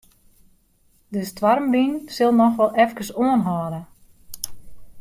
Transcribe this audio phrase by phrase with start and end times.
[1.13, 3.81] De stoarmwyn sil noch wol efkes oanhâlde.